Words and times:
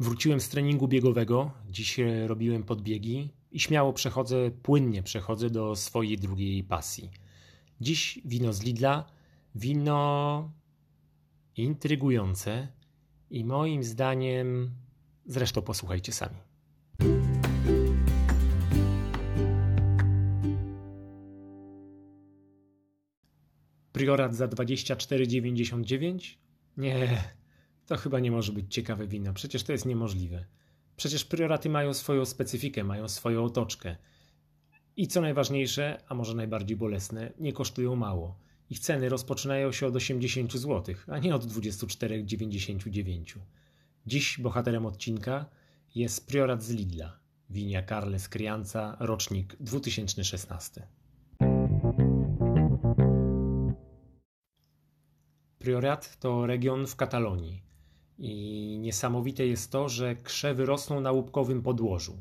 Wróciłem 0.00 0.40
z 0.40 0.48
treningu 0.48 0.88
biegowego, 0.88 1.50
dziś 1.70 2.00
robiłem 2.26 2.62
podbiegi 2.62 3.30
i 3.52 3.60
śmiało 3.60 3.92
przechodzę, 3.92 4.50
płynnie 4.50 5.02
przechodzę 5.02 5.50
do 5.50 5.76
swojej 5.76 6.18
drugiej 6.18 6.64
pasji. 6.64 7.10
Dziś 7.80 8.20
wino 8.24 8.52
z 8.52 8.62
Lidla, 8.62 9.04
wino 9.54 10.50
intrygujące 11.56 12.68
i 13.30 13.44
moim 13.44 13.84
zdaniem, 13.84 14.70
zresztą 15.26 15.62
posłuchajcie 15.62 16.12
sami. 16.12 16.36
Priorat 23.92 24.34
za 24.34 24.46
24,99? 24.48 26.36
Nie, 26.76 27.24
to 27.90 27.96
chyba 27.96 28.20
nie 28.20 28.30
może 28.30 28.52
być 28.52 28.74
ciekawe 28.74 29.06
wino. 29.06 29.32
Przecież 29.32 29.62
to 29.62 29.72
jest 29.72 29.86
niemożliwe. 29.86 30.44
Przecież 30.96 31.24
prioraty 31.24 31.68
mają 31.68 31.94
swoją 31.94 32.24
specyfikę, 32.24 32.84
mają 32.84 33.08
swoją 33.08 33.44
otoczkę. 33.44 33.96
I 34.96 35.08
co 35.08 35.20
najważniejsze, 35.20 36.02
a 36.08 36.14
może 36.14 36.34
najbardziej 36.34 36.76
bolesne, 36.76 37.32
nie 37.38 37.52
kosztują 37.52 37.96
mało. 37.96 38.38
Ich 38.70 38.78
ceny 38.78 39.08
rozpoczynają 39.08 39.72
się 39.72 39.86
od 39.86 39.96
80 39.96 40.52
zł, 40.52 40.94
a 41.06 41.18
nie 41.18 41.34
od 41.34 41.44
24,99. 41.44 43.38
Dziś 44.06 44.38
bohaterem 44.38 44.86
odcinka 44.86 45.46
jest 45.94 46.26
priorat 46.26 46.62
z 46.62 46.70
Lidla, 46.70 47.18
winia 47.50 47.82
Carles 47.82 48.28
Crianza, 48.28 48.96
rocznik 49.00 49.56
2016. 49.60 50.86
Priorat 55.58 56.18
to 56.18 56.46
region 56.46 56.86
w 56.86 56.96
Katalonii. 56.96 57.69
I 58.22 58.78
niesamowite 58.80 59.46
jest 59.46 59.72
to, 59.72 59.88
że 59.88 60.16
krzewy 60.16 60.66
rosną 60.66 61.00
na 61.00 61.12
łupkowym 61.12 61.62
podłożu. 61.62 62.18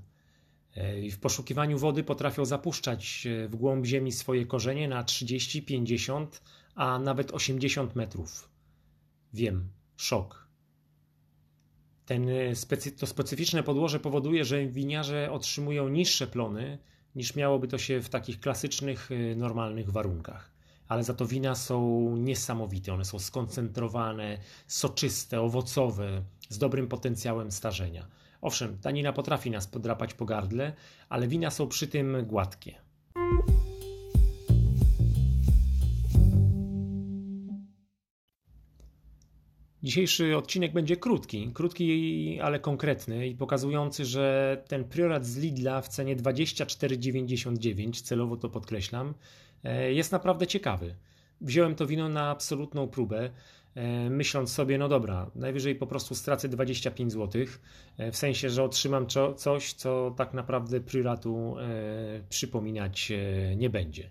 E, 0.73 1.09
w 1.09 1.19
poszukiwaniu 1.19 1.77
wody 1.77 2.03
potrafią 2.03 2.45
zapuszczać 2.45 3.27
w 3.47 3.55
głąb 3.55 3.85
ziemi 3.85 4.11
swoje 4.11 4.45
korzenie 4.45 4.87
na 4.87 5.03
30, 5.03 5.63
50, 5.63 6.41
a 6.75 6.99
nawet 6.99 7.31
80 7.31 7.95
metrów. 7.95 8.49
Wiem, 9.33 9.69
szok. 9.97 10.47
Ten 12.05 12.29
e, 12.29 12.55
specy, 12.55 12.91
to 12.91 13.07
specyficzne 13.07 13.63
podłoże 13.63 13.99
powoduje, 13.99 14.45
że 14.45 14.67
winiarze 14.67 15.31
otrzymują 15.31 15.89
niższe 15.89 16.27
plony 16.27 16.77
niż 17.15 17.35
miałoby 17.35 17.67
to 17.67 17.77
się 17.77 18.01
w 18.01 18.09
takich 18.09 18.39
klasycznych, 18.39 19.09
e, 19.11 19.35
normalnych 19.35 19.91
warunkach 19.91 20.58
ale 20.89 21.03
za 21.03 21.13
to 21.13 21.25
wina 21.25 21.55
są 21.55 22.09
niesamowite. 22.17 22.93
One 22.93 23.05
są 23.05 23.19
skoncentrowane, 23.19 24.37
soczyste, 24.67 25.41
owocowe, 25.41 26.21
z 26.49 26.57
dobrym 26.57 26.87
potencjałem 26.87 27.51
starzenia. 27.51 28.07
Owszem, 28.41 28.77
tanina 28.77 29.13
potrafi 29.13 29.51
nas 29.51 29.67
podrapać 29.67 30.13
po 30.13 30.25
gardle, 30.25 30.73
ale 31.09 31.27
wina 31.27 31.51
są 31.51 31.67
przy 31.67 31.87
tym 31.87 32.25
gładkie. 32.25 32.75
Dzisiejszy 39.83 40.37
odcinek 40.37 40.73
będzie 40.73 40.97
krótki, 40.97 41.51
krótki, 41.53 42.39
ale 42.41 42.59
konkretny 42.59 43.27
i 43.27 43.35
pokazujący, 43.35 44.05
że 44.05 44.57
ten 44.67 44.83
priorat 44.83 45.25
z 45.25 45.37
Lidla 45.37 45.81
w 45.81 45.87
cenie 45.87 46.15
24,99, 46.15 48.01
celowo 48.01 48.37
to 48.37 48.49
podkreślam, 48.49 49.13
e, 49.63 49.93
jest 49.93 50.11
naprawdę 50.11 50.47
ciekawy. 50.47 50.95
Wziąłem 51.41 51.75
to 51.75 51.87
wino 51.87 52.09
na 52.09 52.29
absolutną 52.29 52.87
próbę, 52.87 53.29
e, 53.75 54.09
myśląc 54.09 54.51
sobie, 54.51 54.77
no 54.77 54.87
dobra, 54.87 55.31
najwyżej 55.35 55.75
po 55.75 55.87
prostu 55.87 56.15
stracę 56.15 56.49
25 56.49 57.11
zł, 57.11 57.41
e, 57.97 58.11
w 58.11 58.17
sensie, 58.17 58.49
że 58.49 58.63
otrzymam 58.63 59.07
coś, 59.35 59.73
co 59.73 60.13
tak 60.17 60.33
naprawdę 60.33 60.81
prioratu 60.81 61.55
przypominać 62.29 63.11
nie 63.57 63.69
będzie. 63.69 64.09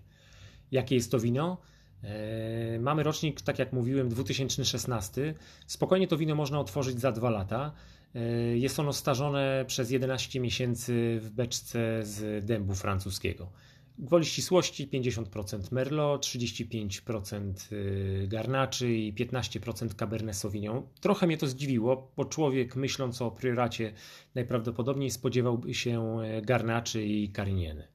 Jakie 0.71 0.95
jest 0.95 1.11
to 1.11 1.19
wino? 1.19 1.57
E, 2.03 2.79
mamy 2.79 3.03
rocznik, 3.03 3.41
tak 3.41 3.59
jak 3.59 3.73
mówiłem, 3.73 4.09
2016. 4.09 5.33
Spokojnie 5.67 6.07
to 6.07 6.17
wino 6.17 6.35
można 6.35 6.59
otworzyć 6.59 6.99
za 6.99 7.11
dwa 7.11 7.29
lata. 7.29 7.71
E, 8.15 8.19
jest 8.57 8.79
ono 8.79 8.93
starzone 8.93 9.65
przez 9.67 9.91
11 9.91 10.39
miesięcy 10.39 11.19
w 11.21 11.29
beczce 11.29 12.05
z 12.05 12.45
dębu 12.45 12.75
francuskiego. 12.75 13.51
Gwoli 13.99 14.25
ścisłości 14.25 14.87
50% 14.87 15.71
Merlot, 15.71 16.25
35% 16.25 17.53
y, 17.71 18.27
Garnaczy 18.27 18.93
i 18.93 19.13
15% 19.13 19.95
Cabernet 19.95 20.35
Sauvignon. 20.35 20.87
Trochę 21.01 21.27
mnie 21.27 21.37
to 21.37 21.47
zdziwiło, 21.47 22.11
bo 22.17 22.25
człowiek 22.25 22.75
myśląc 22.75 23.21
o 23.21 23.31
prioracie 23.31 23.93
najprawdopodobniej 24.35 25.11
spodziewałby 25.11 25.73
się 25.73 26.21
e, 26.21 26.41
Garnaczy 26.41 27.05
i 27.05 27.31
Carignieny. 27.31 27.87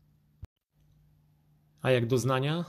A 1.82 1.90
jak 1.90 2.06
doznania? 2.06 2.64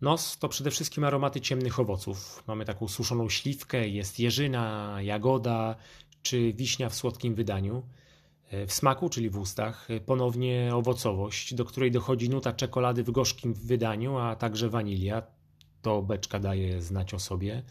Nos 0.00 0.38
to 0.38 0.48
przede 0.48 0.70
wszystkim 0.70 1.04
aromaty 1.04 1.40
ciemnych 1.40 1.80
owoców. 1.80 2.44
Mamy 2.46 2.64
taką 2.64 2.88
suszoną 2.88 3.28
śliwkę, 3.28 3.88
jest 3.88 4.18
jeżyna, 4.18 4.96
jagoda 5.02 5.76
czy 6.22 6.52
wiśnia 6.52 6.88
w 6.88 6.94
słodkim 6.94 7.34
wydaniu. 7.34 7.82
E, 8.50 8.66
w 8.66 8.72
smaku, 8.72 9.08
czyli 9.08 9.30
w 9.30 9.38
ustach, 9.38 9.90
e, 9.90 10.00
ponownie 10.00 10.70
owocowość, 10.74 11.54
do 11.54 11.64
której 11.64 11.90
dochodzi 11.90 12.30
nuta 12.30 12.52
czekolady 12.52 13.04
w 13.04 13.10
gorzkim 13.10 13.54
wydaniu, 13.54 14.18
a 14.18 14.36
także 14.36 14.68
wanilia. 14.68 15.22
To 15.82 16.02
beczka 16.02 16.38
daje 16.38 16.82
znać 16.82 17.14
o 17.14 17.18
sobie. 17.18 17.62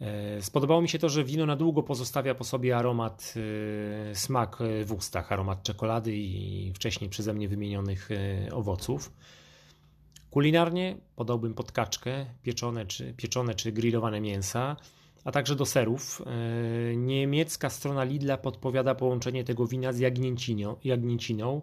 E, 0.00 0.42
spodobało 0.42 0.82
mi 0.82 0.88
się 0.88 0.98
to, 0.98 1.08
że 1.08 1.24
wino 1.24 1.46
na 1.46 1.56
długo 1.56 1.82
pozostawia 1.82 2.34
po 2.34 2.44
sobie 2.44 2.76
aromat, 2.76 3.34
smak 4.14 4.58
w 4.84 4.92
ustach, 4.92 5.32
aromat 5.32 5.62
czekolady 5.62 6.16
i 6.16 6.72
wcześniej 6.74 7.10
przeze 7.10 7.34
mnie 7.34 7.48
wymienionych 7.48 8.08
owoców. 8.52 9.12
Kulinarnie 10.36 10.96
podałbym 11.14 11.54
pod 11.54 11.72
kaczkę 11.72 12.26
pieczone 12.42 12.86
czy, 12.86 13.14
pieczone 13.14 13.54
czy 13.54 13.72
grillowane 13.72 14.20
mięsa, 14.20 14.76
a 15.24 15.32
także 15.32 15.56
do 15.56 15.66
serów. 15.66 16.22
E, 16.26 16.96
niemiecka 16.96 17.70
strona 17.70 18.04
Lidla 18.04 18.38
podpowiada 18.38 18.94
połączenie 18.94 19.44
tego 19.44 19.66
wina 19.66 19.92
z 19.92 19.98
jagnięciną, 19.98 20.76
jagnięciną 20.84 21.62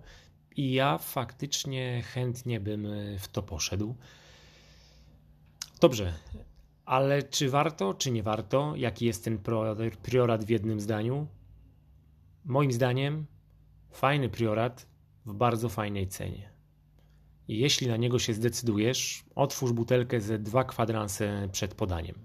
i 0.55 0.73
ja 0.73 0.97
faktycznie 0.97 2.03
chętnie 2.13 2.59
bym 2.59 2.87
w 3.19 3.27
to 3.27 3.43
poszedł. 3.43 3.95
Dobrze, 5.81 6.13
ale 6.85 7.23
czy 7.23 7.49
warto, 7.49 7.93
czy 7.93 8.11
nie 8.11 8.23
warto? 8.23 8.73
Jaki 8.75 9.05
jest 9.05 9.23
ten 9.23 9.39
priorat 10.03 10.45
w 10.45 10.49
jednym 10.49 10.79
zdaniu? 10.79 11.27
Moim 12.45 12.71
zdaniem 12.71 13.25
fajny 13.91 14.29
priorat 14.29 14.87
w 15.25 15.33
bardzo 15.33 15.69
fajnej 15.69 16.07
cenie. 16.07 16.52
Jeśli 17.47 17.87
na 17.87 17.97
niego 17.97 18.19
się 18.19 18.33
zdecydujesz, 18.33 19.23
otwórz 19.35 19.71
butelkę 19.71 20.21
ze 20.21 20.39
dwa 20.39 20.63
kwadranse 20.63 21.49
przed 21.51 21.75
podaniem. 21.75 22.15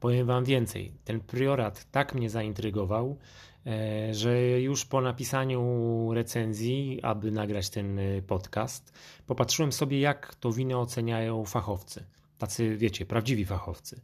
Powiem 0.00 0.26
Wam 0.26 0.44
więcej, 0.44 0.92
ten 1.04 1.20
priorat 1.20 1.90
tak 1.90 2.14
mnie 2.14 2.30
zaintrygował, 2.30 3.18
e, 3.66 4.14
że 4.14 4.60
już 4.60 4.84
po 4.84 5.00
napisaniu 5.00 6.10
recenzji, 6.14 7.00
aby 7.02 7.30
nagrać 7.30 7.70
ten 7.70 7.98
e, 7.98 8.22
podcast, 8.22 8.92
popatrzyłem 9.26 9.72
sobie, 9.72 10.00
jak 10.00 10.34
to 10.34 10.52
wino 10.52 10.80
oceniają 10.80 11.44
fachowcy. 11.44 12.04
Tacy, 12.38 12.76
wiecie, 12.76 13.06
prawdziwi 13.06 13.44
fachowcy. 13.44 14.00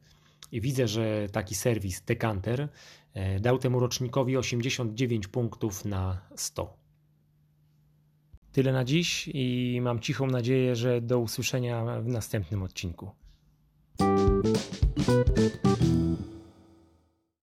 I 0.53 0.61
widzę, 0.61 0.89
że 0.89 1.27
taki 1.33 1.55
serwis 1.55 2.03
Decanter 2.03 2.69
e, 3.15 3.41
dał 3.41 3.59
temu 3.59 3.81
rocznikowi 3.81 4.37
89 4.37 5.29
punktów 5.29 5.85
na 5.85 6.21
100. 6.37 6.80
Tyle 8.53 8.73
na 8.73 8.85
dziś 8.85 9.31
i 9.35 9.79
mam 9.83 10.01
cichą 10.01 10.27
nadzieję, 10.27 10.77
że 10.77 11.01
do 11.01 11.19
usłyszenia 11.19 12.01
w 12.01 12.09
następnym 12.09 12.63
odcinku. 12.63 13.11